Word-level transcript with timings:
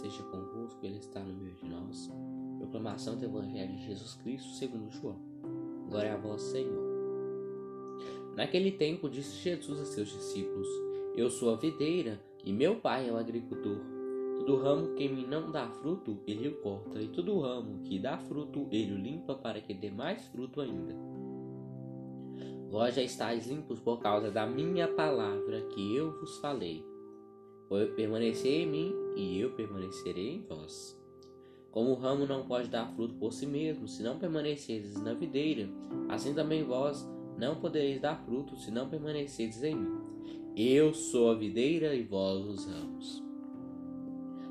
esteja 0.00 0.22
convosco, 0.24 0.84
Ele 0.84 0.96
está 0.96 1.20
no 1.20 1.34
meio 1.34 1.54
de 1.54 1.68
nós. 1.68 2.10
Proclamação 2.58 3.18
do 3.18 3.24
Evangelho 3.24 3.76
de 3.76 3.86
Jesus 3.86 4.14
Cristo 4.14 4.48
segundo 4.54 4.90
João. 4.90 5.18
Glória 5.88 6.14
a 6.14 6.16
vós, 6.16 6.40
Senhor. 6.40 6.90
Naquele 8.34 8.72
tempo 8.72 9.10
disse 9.10 9.36
Jesus 9.36 9.78
a 9.80 9.84
seus 9.84 10.08
discípulos: 10.08 10.68
Eu 11.14 11.28
sou 11.28 11.52
a 11.52 11.56
videira 11.56 12.18
e 12.44 12.52
meu 12.52 12.76
pai 12.76 13.08
é 13.08 13.12
o 13.12 13.16
agricultor. 13.16 13.78
Todo 14.38 14.56
ramo 14.56 14.94
que 14.94 15.06
me 15.06 15.26
não 15.26 15.50
dá 15.50 15.68
fruto, 15.68 16.18
ele 16.26 16.48
o 16.48 16.60
corta, 16.62 17.00
e 17.02 17.08
todo 17.08 17.40
ramo 17.40 17.82
que 17.82 17.98
dá 17.98 18.16
fruto, 18.16 18.66
ele 18.70 18.94
o 18.94 18.96
limpa 18.96 19.34
para 19.34 19.60
que 19.60 19.74
dê 19.74 19.90
mais 19.90 20.24
fruto 20.28 20.62
ainda. 20.62 20.96
Vós 22.70 22.94
já 22.94 23.02
estáis 23.02 23.46
limpos 23.48 23.80
por 23.80 23.98
causa 23.98 24.30
da 24.30 24.46
minha 24.46 24.88
palavra 24.88 25.60
que 25.74 25.94
eu 25.94 26.18
vos 26.18 26.38
falei. 26.38 26.82
Permanecei 27.94 28.62
em 28.62 28.66
mim 28.66 28.99
e 29.16 29.38
eu 29.40 29.52
permanecerei 29.52 30.34
em 30.34 30.42
vós. 30.42 30.98
Como 31.70 31.90
o 31.90 31.94
ramo 31.94 32.26
não 32.26 32.46
pode 32.46 32.68
dar 32.68 32.92
fruto 32.94 33.14
por 33.14 33.32
si 33.32 33.46
mesmo, 33.46 33.86
se 33.86 34.02
não 34.02 34.18
permanecerdes 34.18 35.00
na 35.00 35.14
videira, 35.14 35.68
assim 36.08 36.34
também 36.34 36.64
vós 36.64 37.08
não 37.38 37.60
podereis 37.60 38.00
dar 38.00 38.16
fruto 38.24 38.56
se 38.56 38.70
não 38.70 38.88
permanecerdes 38.88 39.62
em 39.62 39.76
mim. 39.76 40.00
Eu 40.56 40.92
sou 40.92 41.30
a 41.30 41.34
videira 41.34 41.94
e 41.94 42.02
vós 42.02 42.44
os 42.44 42.66
ramos. 42.66 43.22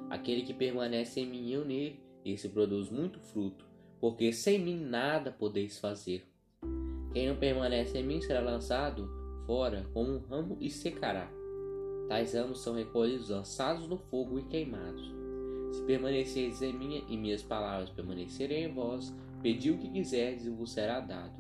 Aquele 0.10 0.44
que 0.44 0.54
permanece 0.54 1.20
em 1.20 1.30
mim 1.30 1.48
e 1.48 1.54
eu 1.54 1.66
nele, 1.66 2.00
esse 2.24 2.50
produz 2.50 2.90
muito 2.90 3.20
fruto, 3.20 3.66
porque 4.00 4.32
sem 4.32 4.58
mim 4.58 4.80
nada 4.80 5.32
podeis 5.32 5.78
fazer. 5.78 6.26
Quem 7.14 7.28
não 7.28 7.36
permanece 7.36 7.98
em 7.98 8.04
mim 8.04 8.22
será 8.22 8.40
lançado 8.40 9.10
fora 9.46 9.86
como 9.94 10.14
um 10.14 10.20
ramo 10.20 10.58
e 10.60 10.70
secará. 10.70 11.39
Tais 12.10 12.34
ramos 12.34 12.62
são 12.62 12.74
recolhidos, 12.74 13.30
lançados 13.30 13.88
no 13.88 13.96
fogo 13.96 14.40
e 14.40 14.44
queimados. 14.44 15.14
Se 15.72 15.84
permanecerdes 15.84 16.60
em 16.64 16.74
mim 16.74 17.04
e 17.08 17.16
minhas 17.16 17.44
palavras 17.44 17.92
permanecerem 17.92 18.64
em 18.64 18.74
vós, 18.74 19.14
pedi 19.44 19.70
o 19.70 19.78
que 19.78 19.92
quiserdes 19.92 20.48
e 20.48 20.50
vos 20.50 20.72
será 20.72 21.00
dado. 21.00 21.40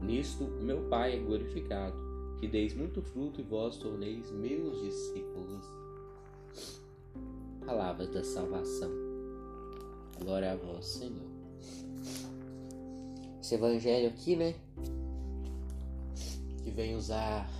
Nisto 0.00 0.44
meu 0.44 0.88
Pai 0.88 1.16
é 1.16 1.18
glorificado, 1.18 1.96
que 2.38 2.46
deis 2.46 2.72
muito 2.72 3.02
fruto 3.02 3.40
e 3.40 3.44
vós 3.44 3.76
torneis 3.76 4.30
meus 4.30 4.80
discípulos. 4.80 5.64
Palavras 7.66 8.08
da 8.10 8.22
salvação. 8.22 8.92
Glória 10.22 10.52
a 10.52 10.56
vós, 10.56 10.86
Senhor. 10.86 11.34
Esse 13.40 13.56
evangelho 13.56 14.08
aqui, 14.08 14.36
né? 14.36 14.54
Que 16.62 16.70
vem 16.70 16.94
usar 16.94 17.50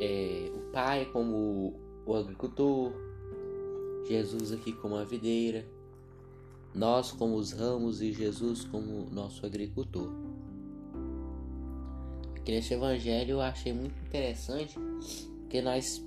é, 0.00 0.50
pai 0.78 1.06
como 1.06 1.74
o 2.06 2.14
agricultor, 2.14 2.92
Jesus 4.06 4.52
aqui 4.52 4.72
como 4.72 4.94
a 4.94 5.02
videira, 5.02 5.66
nós 6.72 7.10
como 7.10 7.34
os 7.34 7.50
ramos 7.50 8.00
e 8.00 8.12
Jesus 8.12 8.62
como 8.62 9.10
nosso 9.10 9.44
agricultor. 9.44 10.08
Aqui 12.36 12.52
evangelho 12.52 13.32
eu 13.32 13.40
achei 13.40 13.72
muito 13.72 14.00
interessante 14.06 14.78
que 15.50 15.60
nós 15.60 16.00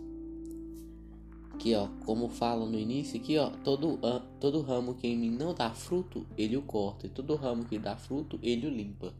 aqui 1.54 1.76
ó, 1.76 1.90
como 2.06 2.30
fala 2.30 2.66
no 2.66 2.80
início 2.80 3.20
aqui 3.20 3.38
ó, 3.38 3.50
todo 3.66 4.00
todo 4.40 4.62
ramo 4.62 4.96
que 4.96 5.06
em 5.06 5.18
mim 5.18 5.32
não 5.32 5.54
dá 5.54 5.72
fruto, 5.72 6.26
ele 6.38 6.56
o 6.56 6.62
corta, 6.62 7.08
e 7.08 7.10
todo 7.10 7.36
ramo 7.36 7.66
que 7.66 7.78
dá 7.78 7.98
fruto, 7.98 8.40
ele 8.42 8.68
o 8.68 8.70
limpa, 8.70 9.14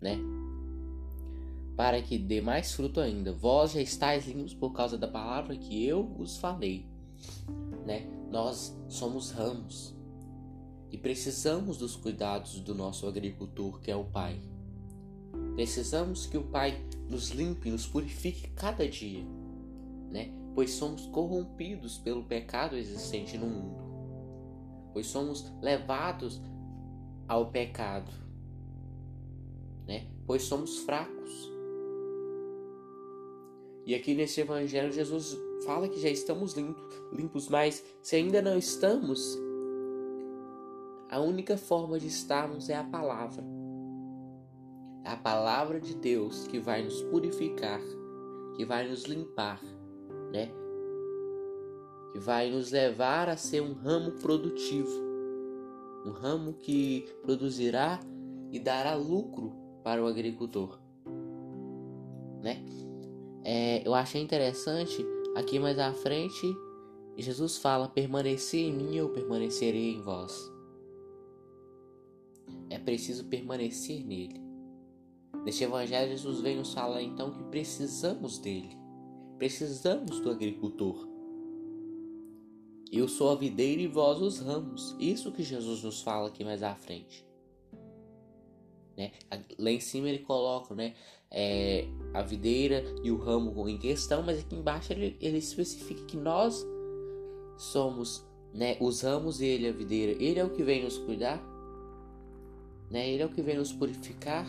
né? 0.00 0.16
Para 1.80 2.02
que 2.02 2.18
dê 2.18 2.42
mais 2.42 2.74
fruto 2.74 3.00
ainda. 3.00 3.32
Vós 3.32 3.72
já 3.72 3.80
estáis 3.80 4.26
limpos 4.26 4.52
por 4.52 4.70
causa 4.70 4.98
da 4.98 5.08
palavra 5.08 5.56
que 5.56 5.82
eu 5.82 6.04
vos 6.04 6.36
falei. 6.36 6.84
Né? 7.86 8.06
Nós 8.30 8.78
somos 8.86 9.30
ramos 9.30 9.96
e 10.90 10.98
precisamos 10.98 11.78
dos 11.78 11.96
cuidados 11.96 12.60
do 12.60 12.74
nosso 12.74 13.08
agricultor, 13.08 13.80
que 13.80 13.90
é 13.90 13.96
o 13.96 14.04
Pai. 14.04 14.38
Precisamos 15.54 16.26
que 16.26 16.36
o 16.36 16.42
Pai 16.42 16.86
nos 17.08 17.30
limpe, 17.30 17.70
nos 17.70 17.86
purifique 17.86 18.50
cada 18.50 18.86
dia, 18.86 19.24
né? 20.10 20.34
Pois 20.54 20.72
somos 20.72 21.06
corrompidos 21.06 21.96
pelo 21.96 22.24
pecado 22.24 22.76
existente 22.76 23.38
no 23.38 23.46
mundo. 23.46 24.90
Pois 24.92 25.06
somos 25.06 25.50
levados 25.62 26.42
ao 27.26 27.50
pecado, 27.50 28.12
né? 29.86 30.08
Pois 30.26 30.42
somos 30.42 30.80
fracos. 30.80 31.49
E 33.90 33.94
aqui 33.96 34.14
nesse 34.14 34.40
evangelho 34.40 34.92
Jesus 34.92 35.36
fala 35.64 35.88
que 35.88 35.98
já 35.98 36.08
estamos 36.08 36.54
limpos, 36.54 37.02
limpos, 37.12 37.48
mas 37.48 37.84
se 38.00 38.14
ainda 38.14 38.40
não 38.40 38.56
estamos, 38.56 39.36
a 41.10 41.18
única 41.18 41.56
forma 41.56 41.98
de 41.98 42.06
estarmos 42.06 42.70
é 42.70 42.76
a 42.76 42.84
palavra. 42.84 43.42
A 45.04 45.16
palavra 45.16 45.80
de 45.80 45.96
Deus 45.96 46.46
que 46.46 46.60
vai 46.60 46.84
nos 46.84 47.02
purificar, 47.02 47.80
que 48.54 48.64
vai 48.64 48.88
nos 48.88 49.06
limpar, 49.06 49.60
né? 50.30 50.52
Que 52.12 52.20
vai 52.20 52.48
nos 52.48 52.70
levar 52.70 53.28
a 53.28 53.36
ser 53.36 53.60
um 53.60 53.72
ramo 53.72 54.12
produtivo, 54.20 55.02
um 56.06 56.12
ramo 56.12 56.52
que 56.52 57.08
produzirá 57.22 57.98
e 58.52 58.60
dará 58.60 58.94
lucro 58.94 59.52
para 59.82 60.00
o 60.00 60.06
agricultor, 60.06 60.78
né? 62.40 62.64
É, 63.44 63.86
eu 63.86 63.94
achei 63.94 64.20
interessante 64.20 65.04
aqui 65.36 65.58
mais 65.58 65.78
à 65.78 65.92
frente 65.92 66.46
Jesus 67.20 67.58
fala: 67.58 67.88
permanecer 67.88 68.60
em 68.60 68.72
mim, 68.72 68.96
eu 68.96 69.10
permanecerei 69.10 69.94
em 69.94 70.00
vós. 70.00 70.50
É 72.68 72.78
preciso 72.78 73.24
permanecer 73.24 74.04
nele. 74.04 74.40
Neste 75.44 75.64
evangelho, 75.64 76.10
Jesus 76.10 76.40
vem 76.40 76.56
nos 76.56 76.72
falar 76.72 77.02
então 77.02 77.30
que 77.30 77.42
precisamos 77.44 78.38
dele, 78.38 78.76
precisamos 79.38 80.20
do 80.20 80.30
agricultor. 80.30 81.08
Eu 82.92 83.06
sou 83.06 83.30
a 83.30 83.36
videira 83.36 83.80
e 83.80 83.86
vós 83.86 84.20
os 84.20 84.40
ramos. 84.40 84.96
Isso 84.98 85.30
que 85.30 85.44
Jesus 85.44 85.84
nos 85.84 86.02
fala 86.02 86.28
aqui 86.28 86.44
mais 86.44 86.62
à 86.62 86.74
frente. 86.74 87.24
Né? 89.00 89.12
Lá 89.58 89.70
em 89.70 89.80
cima 89.80 90.10
ele 90.10 90.18
coloca 90.18 90.74
né, 90.74 90.92
é, 91.30 91.86
a 92.12 92.20
videira 92.20 92.84
e 93.02 93.10
o 93.10 93.16
ramo 93.16 93.66
em 93.66 93.78
questão, 93.78 94.22
mas 94.22 94.38
aqui 94.38 94.54
embaixo 94.54 94.92
ele, 94.92 95.16
ele 95.22 95.38
especifica 95.38 96.04
que 96.04 96.18
nós 96.18 96.66
somos 97.56 98.22
né, 98.52 98.76
os 98.78 99.00
ramos 99.00 99.40
e 99.40 99.46
ele 99.46 99.66
a 99.66 99.72
videira. 99.72 100.22
Ele 100.22 100.38
é 100.38 100.44
o 100.44 100.50
que 100.50 100.62
vem 100.62 100.84
nos 100.84 100.98
cuidar, 100.98 101.42
né? 102.90 103.08
ele 103.08 103.22
é 103.22 103.26
o 103.26 103.30
que 103.30 103.40
vem 103.40 103.56
nos 103.56 103.72
purificar, 103.72 104.46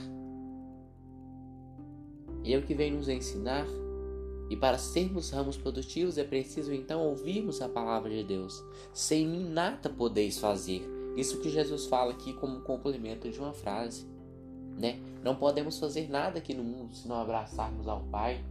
ele 2.43 2.53
é 2.53 2.57
o 2.57 2.63
que 2.63 2.75
vem 2.75 2.91
nos 2.91 3.07
ensinar. 3.07 3.65
E 4.49 4.57
para 4.57 4.77
sermos 4.77 5.29
ramos 5.29 5.55
produtivos 5.55 6.17
é 6.17 6.25
preciso 6.25 6.73
então 6.73 7.07
ouvirmos 7.07 7.61
a 7.61 7.69
palavra 7.69 8.09
de 8.09 8.21
Deus. 8.21 8.61
Sem 8.93 9.25
mim 9.25 9.47
nada 9.47 9.89
podeis 9.89 10.39
fazer. 10.39 10.85
Isso 11.15 11.39
que 11.39 11.49
Jesus 11.49 11.85
fala 11.85 12.11
aqui 12.11 12.33
como 12.33 12.59
complemento 12.59 13.29
de 13.29 13.39
uma 13.39 13.53
frase 13.53 14.10
né? 14.81 14.99
Não 15.23 15.35
podemos 15.35 15.77
fazer 15.79 16.09
nada 16.09 16.39
aqui 16.39 16.53
no 16.53 16.63
mundo 16.63 16.95
se 16.95 17.07
não 17.07 17.21
abraçarmos 17.21 17.87
ao 17.87 18.01
Pai. 18.01 18.43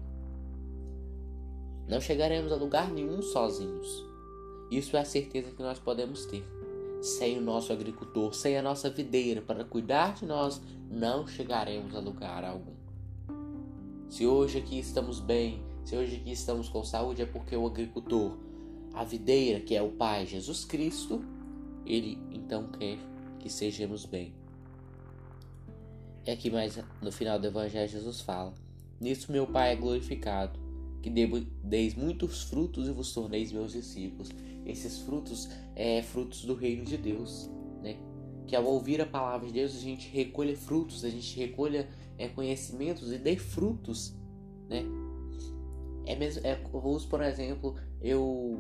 Não 1.89 2.01
chegaremos 2.01 2.53
a 2.53 2.57
lugar 2.57 2.89
nenhum 2.91 3.21
sozinhos. 3.21 4.05
Isso 4.71 4.97
é 4.97 5.01
a 5.01 5.05
certeza 5.05 5.51
que 5.51 5.63
nós 5.63 5.81
podemos 5.81 6.25
ter. 6.27 6.45
Sem 7.03 7.37
o 7.39 7.41
nosso 7.41 7.73
agricultor, 7.73 8.33
sem 8.33 8.57
a 8.57 8.63
nossa 8.63 8.89
videira 8.89 9.43
para 9.43 9.65
cuidar 9.65 10.15
de 10.15 10.25
nós, 10.25 10.61
não 10.89 11.27
chegaremos 11.27 11.95
a 11.97 11.99
lugar 11.99 12.45
algum. 12.45 12.75
Se 14.09 14.27
hoje 14.27 14.59
aqui 14.59 14.79
estamos 14.79 15.19
bem, 15.19 15.61
se 15.85 15.97
hoje 15.97 16.17
aqui 16.17 16.31
estamos 16.31 16.69
com 16.69 16.85
saúde, 16.85 17.23
é 17.23 17.27
porque 17.27 17.57
o 17.57 17.67
agricultor, 17.67 18.37
a 18.95 19.03
videira, 19.03 19.59
que 19.59 19.75
é 19.75 19.83
o 19.83 19.91
Pai 19.91 20.27
Jesus 20.27 20.65
Cristo, 20.65 21.25
ele 21.85 22.19
então 22.31 22.69
quer 22.69 22.99
que 23.41 23.49
sejamos 23.51 24.05
bem. 24.05 24.40
É 26.27 26.33
aqui 26.33 26.51
mais 26.51 26.79
no 27.01 27.11
final 27.11 27.39
do 27.39 27.47
Evangelho 27.47 27.89
Jesus 27.89 28.21
fala: 28.21 28.53
Nisso 29.01 29.33
meu 29.33 29.47
Pai 29.47 29.73
é 29.73 29.77
glorificado, 29.77 30.61
que 31.01 31.09
deis 31.63 31.95
muitos 31.95 32.43
frutos 32.43 32.89
e 32.89 32.93
vos 32.93 33.13
torneis 33.15 33.53
meus 33.53 33.73
discípulos. 33.73 34.29
Esses 34.67 34.99
frutos 34.99 35.49
é 35.75 36.03
frutos 36.03 36.45
do 36.45 36.55
reino 36.55 36.85
de 36.85 36.99
Deus, 36.99 37.51
né? 37.83 37.97
Que 38.47 38.55
ao 38.55 38.65
ouvir 38.65 39.01
a 39.01 39.07
palavra 39.07 39.47
de 39.47 39.55
Deus 39.55 39.75
a 39.75 39.81
gente 39.81 40.11
recolha 40.11 40.55
frutos, 40.55 41.05
a 41.05 41.09
gente 41.09 41.39
recolha 41.39 41.89
é, 42.19 42.29
conhecimentos 42.29 43.11
e 43.11 43.17
dê 43.17 43.37
frutos, 43.37 44.15
né? 44.69 44.85
É 46.05 46.15
mesmo, 46.17 46.47
é, 46.47 46.55
vamos 46.71 47.07
por 47.07 47.23
exemplo, 47.23 47.77
eu, 48.03 48.59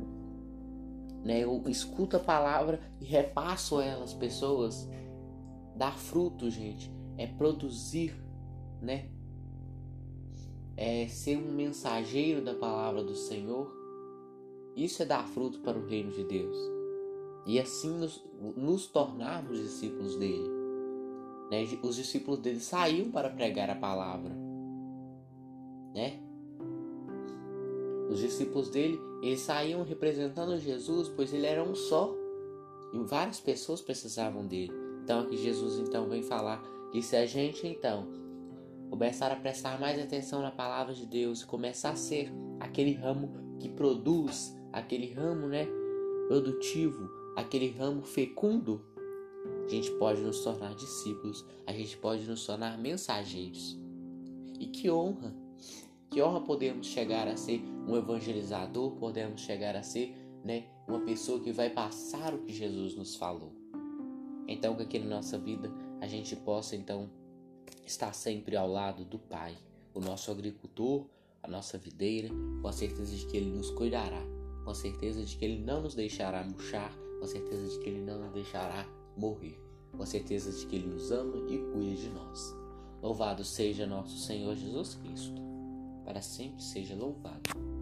né, 1.24 1.40
eu 1.40 1.62
escuto 1.68 2.16
a 2.16 2.20
palavra 2.20 2.80
e 3.00 3.04
repasso 3.04 3.80
ela 3.80 4.04
às 4.04 4.14
pessoas, 4.14 4.88
dar 5.76 5.98
frutos, 5.98 6.54
gente 6.54 6.99
é 7.20 7.26
produzir, 7.26 8.14
né? 8.80 9.10
É 10.74 11.06
ser 11.06 11.36
um 11.36 11.52
mensageiro 11.52 12.42
da 12.42 12.54
palavra 12.54 13.04
do 13.04 13.14
Senhor, 13.14 13.78
Isso 14.74 15.02
é 15.02 15.04
dar 15.04 15.26
fruto 15.28 15.58
para 15.58 15.78
o 15.78 15.84
reino 15.84 16.10
de 16.12 16.24
Deus. 16.24 16.56
E 17.44 17.60
assim 17.60 17.90
nos, 17.90 18.24
nos 18.56 18.86
tornarmos 18.86 19.58
discípulos 19.58 20.16
dele. 20.16 20.48
Né? 21.50 21.66
Os 21.82 21.96
discípulos 21.96 22.40
dele 22.40 22.60
saíam 22.60 23.10
para 23.10 23.28
pregar 23.28 23.68
a 23.68 23.74
palavra. 23.74 24.30
Né? 25.92 26.20
Os 28.08 28.20
discípulos 28.20 28.70
dele, 28.70 28.98
eles 29.22 29.40
saíam 29.40 29.82
representando 29.82 30.58
Jesus, 30.58 31.08
pois 31.08 31.34
ele 31.34 31.46
era 31.46 31.62
um 31.62 31.74
só. 31.74 32.14
E 32.94 32.98
várias 33.00 33.40
pessoas 33.40 33.82
precisavam 33.82 34.46
dele. 34.46 34.72
Então 35.02 35.20
aqui 35.20 35.36
Jesus 35.36 35.78
então 35.80 36.08
vem 36.08 36.22
falar 36.22 36.62
que 36.90 37.02
se 37.02 37.16
a 37.16 37.26
gente 37.26 37.66
então 37.66 38.08
começar 38.88 39.30
a 39.30 39.36
prestar 39.36 39.78
mais 39.78 40.00
atenção 40.00 40.42
na 40.42 40.50
palavra 40.50 40.92
de 40.92 41.06
Deus 41.06 41.42
e 41.42 41.46
começar 41.46 41.90
a 41.90 41.96
ser 41.96 42.32
aquele 42.58 42.92
ramo 42.92 43.32
que 43.58 43.68
produz, 43.68 44.56
aquele 44.72 45.12
ramo, 45.12 45.46
né, 45.46 45.66
produtivo, 46.28 47.08
aquele 47.36 47.70
ramo 47.70 48.02
fecundo, 48.02 48.84
a 49.64 49.68
gente 49.68 49.90
pode 49.92 50.20
nos 50.20 50.42
tornar 50.42 50.74
discípulos, 50.74 51.44
a 51.66 51.72
gente 51.72 51.96
pode 51.98 52.24
nos 52.24 52.44
tornar 52.44 52.76
mensageiros. 52.76 53.78
E 54.58 54.66
que 54.66 54.90
honra 54.90 55.34
que 56.10 56.20
honra 56.20 56.40
podemos 56.40 56.88
chegar 56.88 57.28
a 57.28 57.36
ser 57.36 57.62
um 57.86 57.96
evangelizador, 57.96 58.90
podemos 58.96 59.40
chegar 59.42 59.76
a 59.76 59.82
ser 59.82 60.16
né, 60.44 60.64
uma 60.88 61.00
pessoa 61.00 61.38
que 61.38 61.52
vai 61.52 61.70
passar 61.70 62.34
o 62.34 62.38
que 62.38 62.52
Jesus 62.52 62.96
nos 62.96 63.14
falou. 63.14 63.52
Então, 64.48 64.74
que 64.74 64.82
aqui 64.82 64.98
na 64.98 65.06
nossa 65.06 65.38
vida 65.38 65.72
gente 66.10 66.36
possa 66.36 66.76
então 66.76 67.08
estar 67.86 68.12
sempre 68.12 68.56
ao 68.56 68.68
lado 68.68 69.04
do 69.04 69.18
Pai, 69.18 69.56
o 69.94 70.00
nosso 70.00 70.30
agricultor, 70.30 71.06
a 71.42 71.48
nossa 71.48 71.78
videira, 71.78 72.28
com 72.60 72.68
a 72.68 72.72
certeza 72.72 73.16
de 73.16 73.26
que 73.26 73.36
Ele 73.36 73.50
nos 73.50 73.70
cuidará, 73.70 74.22
com 74.64 74.70
a 74.70 74.74
certeza 74.74 75.24
de 75.24 75.36
que 75.36 75.44
Ele 75.44 75.62
não 75.62 75.82
nos 75.82 75.94
deixará 75.94 76.42
murchar, 76.44 76.92
com 77.18 77.24
a 77.24 77.28
certeza 77.28 77.68
de 77.68 77.78
que 77.78 77.88
Ele 77.88 78.02
não 78.02 78.20
nos 78.20 78.32
deixará 78.32 78.86
morrer, 79.16 79.58
com 79.96 80.02
a 80.02 80.06
certeza 80.06 80.52
de 80.52 80.66
que 80.66 80.76
Ele 80.76 80.88
nos 80.88 81.10
ama 81.10 81.36
e 81.48 81.58
cuida 81.72 81.96
de 81.96 82.08
nós. 82.10 82.54
Louvado 83.00 83.44
seja 83.44 83.86
nosso 83.86 84.18
Senhor 84.18 84.54
Jesus 84.54 84.94
Cristo 84.96 85.40
para 86.04 86.20
sempre 86.20 86.62
seja 86.62 86.94
louvado. 86.94 87.79